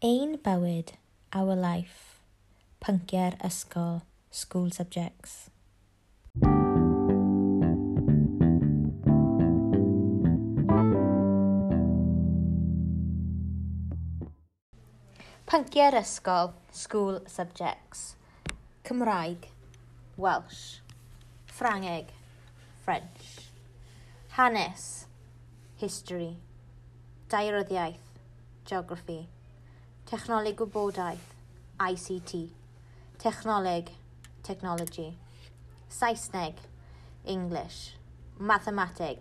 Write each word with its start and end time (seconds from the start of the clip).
Ein 0.00 0.38
Bywyd, 0.40 0.92
Our 1.34 1.56
Life, 1.56 2.20
Pynciau'r 2.80 3.34
Ysgol, 3.44 4.02
School 4.30 4.70
Subjects. 4.70 5.50
Pynciau'r 15.48 15.96
Ysgol, 15.98 16.52
School 16.70 17.20
Subjects. 17.26 18.14
Cymraeg, 18.84 19.48
Welsh. 20.16 20.78
Ffrangeg, 21.48 22.12
French. 22.84 23.50
Hanes, 24.36 25.08
History. 25.76 26.36
Dairyddiaeth, 27.28 28.14
Geography. 28.64 29.26
Technoleg 30.08 30.54
Gwybodaeth, 30.56 31.34
ICT. 31.78 32.50
Technoleg, 33.18 33.88
Technology. 34.42 35.18
Saesneg, 35.90 36.54
English. 37.26 37.94
Mathemateg, 38.40 39.18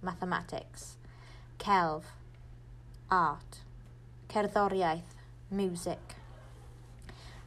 Mathematics. 0.00 0.96
Celf, 1.58 2.04
Art. 3.10 3.60
Cerddoriaeth, 4.32 5.12
Music. 5.50 6.16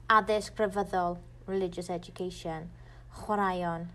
Addysg 0.07 0.53
Grefyddol, 0.55 1.17
Religious 1.47 1.89
Education. 1.89 2.69
Chwaraeon, 3.11 3.87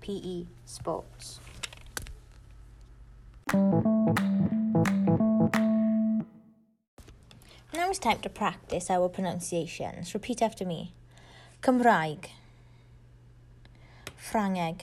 PE, 0.00 0.46
Sports 0.64 1.40
now 7.86 7.90
it's 7.90 8.00
time 8.00 8.18
to 8.18 8.28
practice 8.28 8.90
our 8.90 9.08
pronunciations. 9.08 10.12
Repeat 10.12 10.42
after 10.42 10.64
me. 10.64 10.92
Cymraeg. 11.62 12.30
Ffrangeg. 14.18 14.80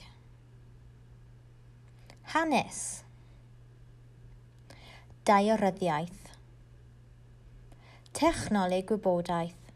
Hanes. 2.32 3.04
Daearyddiaeth. 5.26 6.30
Technoleg 8.14 8.86
gwybodaeth. 8.88 9.68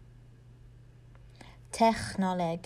Technoleg. 1.71 2.65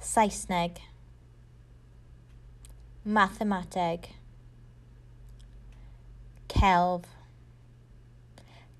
Saesneg. 0.00 0.82
Mathemateg. 3.06 4.10
Celf 6.48 7.17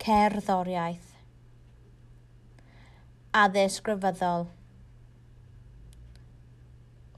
cerddoriaeth 0.09 1.09
addysg 3.39 3.83
grefyddol 3.85 4.47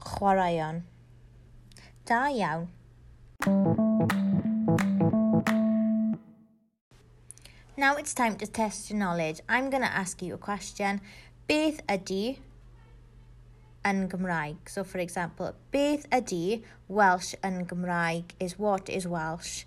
chwaraeon 0.07 0.81
da 2.09 2.17
iawn 2.39 2.65
Now 7.77 7.95
it's 7.95 8.13
time 8.13 8.35
to 8.35 8.45
test 8.45 8.89
your 8.89 8.99
knowledge. 8.99 9.39
I'm 9.47 9.69
going 9.69 9.81
to 9.81 9.95
ask 10.01 10.21
you 10.21 10.33
a 10.33 10.37
question. 10.37 10.99
Beth 11.47 11.79
ydy 11.89 12.37
yn 13.87 14.03
Gymraeg? 14.11 14.67
So, 14.69 14.83
for 14.83 14.99
example, 14.99 15.55
beth 15.71 16.05
ydy 16.19 16.61
Welsh 16.89 17.33
yn 17.41 17.63
Gymraeg 17.71 18.35
is 18.39 18.59
what 18.59 18.89
is 18.89 19.07
Welsh 19.07 19.63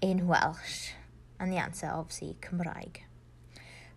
in 0.00 0.28
Welsh? 0.28 0.94
And 1.38 1.52
the 1.52 1.58
answer, 1.58 1.90
obviously, 1.92 2.36
Cymraeg. 2.42 3.02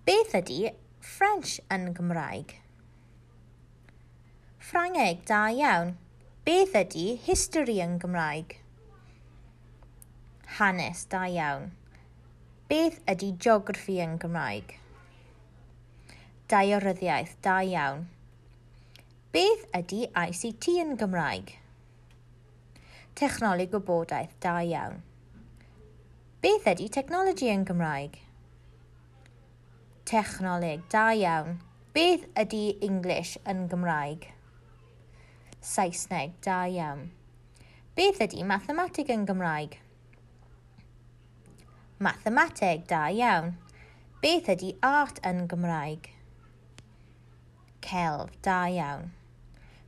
Beth 0.05 0.33
ydy 0.37 0.71
French 1.01 1.59
yn 1.73 1.91
Gymraeg? 1.97 2.55
Ffrangeg, 4.61 5.25
da 5.25 5.47
iawn. 5.49 5.95
Beth 6.45 6.77
ydy 6.77 7.15
history 7.25 7.79
yn 7.81 7.99
Gymraeg? 8.01 8.55
Hanes, 10.57 11.03
da 11.09 11.25
iawn. 11.29 11.71
Beth 12.69 13.01
ydy 13.09 13.33
geography 13.41 13.97
yn 14.05 14.17
Gymraeg? 14.21 14.77
Daearyddiaeth, 16.53 17.37
da 17.45 17.59
iawn. 17.65 18.05
Beth 19.33 19.65
ydy 19.77 20.05
ICT 20.11 20.73
yn 20.81 20.97
Gymraeg? 20.99 21.55
Technoleg 23.17 23.73
gwybodaeth, 23.73 24.33
da 24.43 24.57
iawn. 24.65 25.01
Beth 26.41 26.63
ydy 26.65 26.87
technology 26.89 27.51
yn 27.53 27.67
Gymraeg? 27.69 28.15
Technoleg, 30.09 30.79
da 30.89 31.11
iawn. 31.13 31.59
Beth 31.93 32.23
ydy 32.33 32.79
English 32.81 33.35
yn 33.45 33.67
Gymraeg? 33.69 34.23
Saesneg, 35.61 36.33
da 36.41 36.63
iawn. 36.65 37.03
Beth 37.93 38.23
ydy 38.25 38.41
mathematig 38.49 39.11
yn 39.13 39.27
Gymraeg? 39.29 39.77
Mathemateg, 42.01 42.87
da 42.89 43.03
iawn. 43.13 43.53
Beth 44.25 44.49
ydy 44.55 44.73
art 44.81 45.21
yn 45.21 45.43
Gymraeg? 45.45 46.09
Celf, 47.85 48.33
da 48.41 48.63
iawn. 48.65 49.13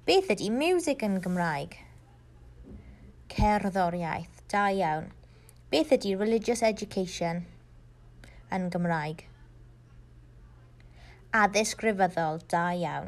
Beth 0.05 0.29
ydy 0.37 0.53
music 0.53 1.01
yn 1.01 1.17
Gymraeg? 1.25 1.81
Cerddoriaeth, 3.33 4.45
da 4.53 4.69
iawn. 4.69 5.09
Beth 5.73 5.89
ydy 5.89 6.11
religious 6.13 6.61
education 6.61 7.39
yn 8.53 8.67
Gymraeg? 8.69 9.23
Addysg 11.33 11.79
Grefyddol, 11.81 12.43
da 12.45 12.67
iawn. 12.77 13.07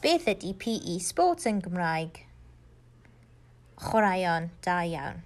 Beth 0.00 0.24
ydy 0.32 0.54
PE 0.62 0.94
Sports 1.04 1.44
yn 1.50 1.58
Gymraeg? 1.60 2.22
Chwaraeon, 3.84 4.48
da 4.64 4.78
iawn. 4.88 5.20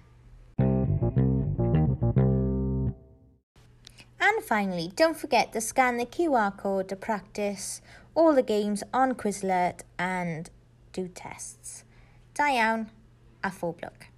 And 4.19 4.43
finally, 4.43 4.91
don't 4.97 5.15
forget 5.15 5.53
to 5.53 5.61
scan 5.61 5.95
the 5.95 6.05
QR 6.05 6.51
code 6.57 6.89
to 6.89 6.97
practice 6.97 7.79
all 8.15 8.35
the 8.35 8.43
games 8.43 8.83
on 8.93 9.15
Quizlet 9.15 9.87
and 9.97 10.49
do 10.91 11.07
tests. 11.07 11.85
Da 12.33 12.51
iawn, 12.51 12.89
a 13.45 13.53
phob 13.61 13.79
lwc. 13.79 14.11